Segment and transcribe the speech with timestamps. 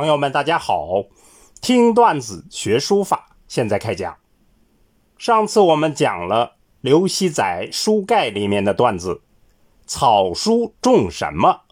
[0.00, 1.04] 朋友们，大家好！
[1.60, 4.16] 听段子学书法，现在开讲。
[5.18, 9.20] 上次我们讲了刘熙载书盖里面的段子
[9.86, 11.64] “草书种什么”，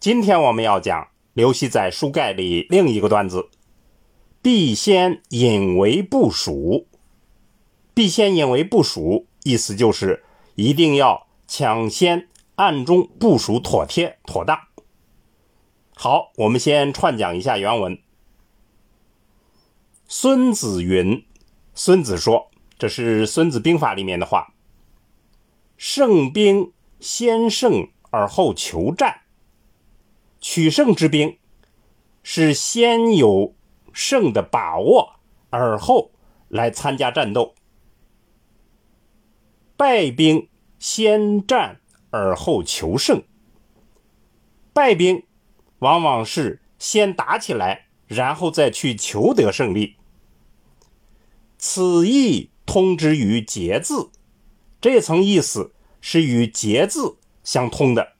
[0.00, 3.48] 今天我们要讲刘熙载书盖里另一个段子
[4.42, 6.88] “必先引为部署”。
[7.94, 10.24] 必先引为部署，意思就是
[10.56, 14.58] 一定要抢先暗中部署妥帖妥当。
[16.00, 17.98] 好，我们先串讲一下原文。
[20.06, 21.26] 孙子云
[21.74, 24.54] ：“孙子说，这是《孙子兵法》里面的话。
[25.76, 29.22] 胜兵先胜而后求战，
[30.40, 31.36] 取胜之兵
[32.22, 33.56] 是先有
[33.92, 35.16] 胜的把握，
[35.50, 36.12] 而后
[36.46, 37.56] 来参加战斗；
[39.76, 43.24] 败兵先战而后求胜，
[44.72, 45.24] 败兵。”
[45.80, 49.96] 往往是先打起来，然后再去求得胜利。
[51.58, 54.10] 此意通之于节字，
[54.80, 58.12] 这层意思是与节字相通的。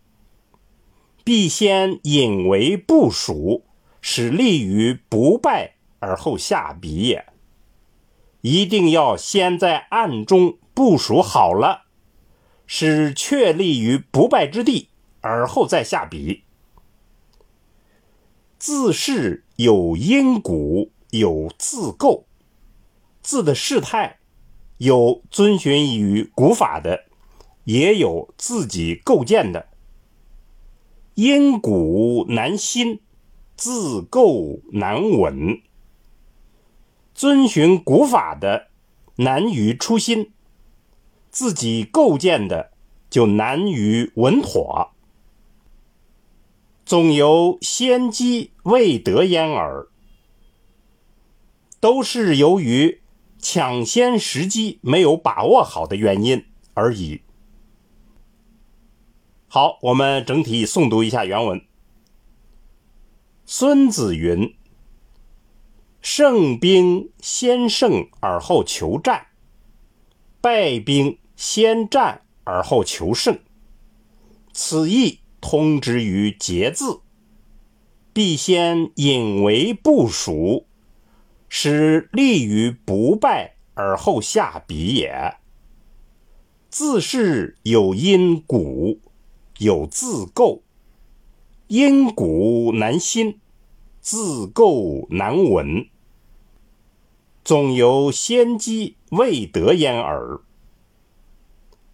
[1.24, 3.64] 必先引为部署，
[4.00, 7.26] 使利于不败而后下笔也。
[8.40, 11.86] 一定要先在暗中部署好了，
[12.66, 14.88] 使确立于不败之地，
[15.20, 16.44] 而后再下笔。
[18.58, 22.26] 字势有因古，有自构。
[23.22, 24.18] 字的势态
[24.78, 27.04] 有遵循于古法的，
[27.64, 29.68] 也有自己构建的。
[31.14, 33.00] 因古难新，
[33.56, 35.60] 自构难稳。
[37.14, 38.68] 遵循古法的
[39.16, 40.32] 难于出新，
[41.30, 42.72] 自己构建的
[43.08, 44.92] 就难于稳妥。
[46.88, 49.88] 总由先机未得焉耳，
[51.80, 53.02] 都是由于
[53.38, 57.20] 抢先时机没有把握好的原因而已。
[59.48, 61.60] 好，我们整体诵读一下原文。
[63.44, 64.56] 孙子云
[66.00, 69.26] ：“胜兵先胜而后求战，
[70.40, 73.38] 败兵先战而后求胜。
[74.54, 77.00] 此意。”通之于节字，
[78.12, 80.66] 必先引为部署，
[81.48, 85.36] 使利于不败而后下笔也。
[86.68, 89.00] 字势有因古，
[89.58, 90.62] 有自构，
[91.68, 93.40] 因古难新，
[94.00, 95.88] 自构难稳，
[97.42, 100.40] 总由先机未得焉耳。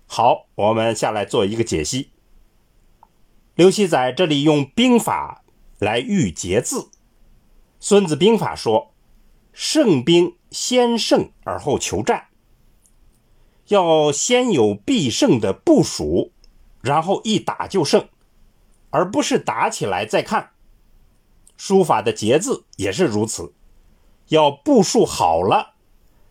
[0.06, 2.10] 好，我们下来做一个解析。
[3.54, 5.44] 刘熙载这里用兵法
[5.78, 6.80] 来喻节字，
[7.78, 8.92] 《孙子兵法》说
[9.54, 12.26] ：“胜兵先胜而后求战，
[13.68, 16.32] 要先有必胜的部署，
[16.80, 18.08] 然后一打就胜，
[18.90, 20.50] 而不是打起来再看。”
[21.56, 23.54] 书法的节字也是如此，
[24.30, 25.74] 要部署好了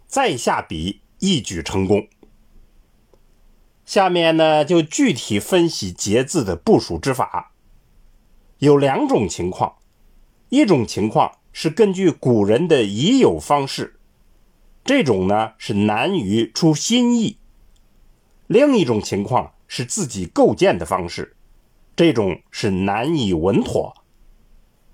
[0.05, 2.05] 再下笔，一举成功。
[3.85, 7.51] 下面呢，就具体分析节字的部署之法。
[8.59, 9.75] 有两种情况，
[10.49, 13.99] 一种情况是根据古人的已有方式，
[14.85, 17.37] 这种呢是难于出新意；
[18.47, 21.35] 另一种情况是自己构建的方式，
[21.95, 23.93] 这种是难以稳妥。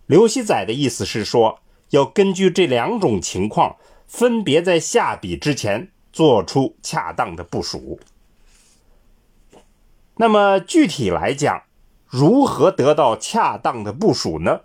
[0.07, 1.59] 刘熙载的意思是说，
[1.91, 3.75] 要根据这两种情况，
[4.07, 7.99] 分别在下笔之前做出恰当的部署。
[10.21, 11.63] 那么具体来讲，
[12.05, 14.63] 如何得到恰当的部署呢？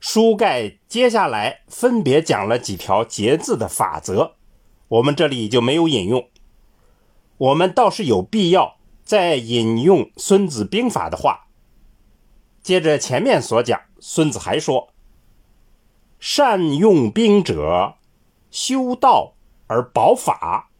[0.00, 4.32] 书盖接下来分别讲了几条节字的法则，
[4.88, 6.28] 我们这里就没有引用。
[7.38, 8.74] 我们倒是有必要
[9.04, 11.46] 再引用《孙子兵法》的话。
[12.60, 14.88] 接着前面所讲，孙子还说
[16.18, 17.94] ：“善用兵者，
[18.50, 19.34] 修道
[19.68, 20.70] 而保法，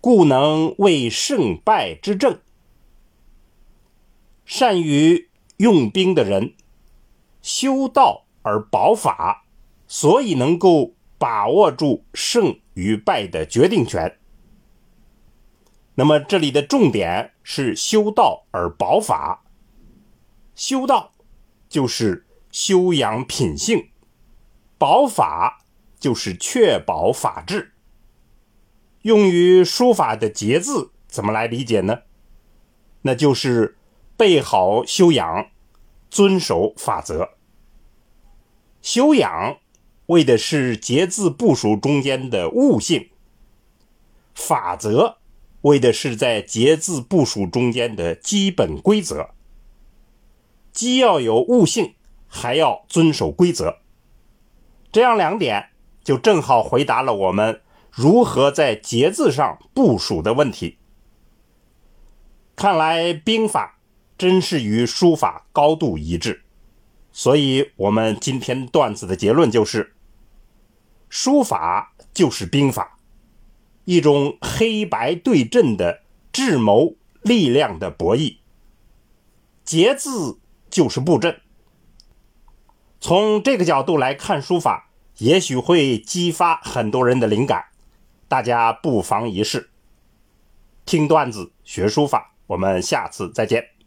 [0.00, 2.40] 故能为胜败之政。”
[4.58, 6.56] 善于用兵的人，
[7.40, 9.44] 修道而保法，
[9.86, 14.18] 所以能够把握住胜与败的决定权。
[15.94, 19.44] 那么这里的重点是修道而保法。
[20.56, 21.12] 修道
[21.68, 23.90] 就是修养品性，
[24.76, 25.64] 保法
[26.00, 27.74] 就是确保法治。
[29.02, 32.00] 用于书法的节字怎么来理解呢？
[33.02, 33.76] 那就是。
[34.18, 35.46] 备好修养，
[36.10, 37.30] 遵守法则。
[38.82, 39.58] 修养
[40.06, 43.10] 为的是节字部署中间的悟性，
[44.34, 45.18] 法则
[45.60, 49.30] 为的是在节字部署中间的基本规则。
[50.72, 51.94] 既要有悟性，
[52.26, 53.78] 还要遵守规则，
[54.90, 55.68] 这样两点
[56.02, 57.60] 就正好回答了我们
[57.92, 60.78] 如何在节字上部署的问题。
[62.56, 63.77] 看来兵法
[64.18, 66.42] 真是与书法高度一致，
[67.12, 69.94] 所以我们今天段子的结论就是：
[71.08, 72.98] 书法就是兵法，
[73.84, 78.38] 一种黑白对阵的智谋力量的博弈。
[79.64, 81.40] 节字就是布阵。
[83.00, 87.66] 从这个角度来看书法，也许会激发很多人的灵感，
[88.26, 89.70] 大家不妨一试。
[90.84, 92.34] 听段子学书法。
[92.48, 93.77] 我们下次再见。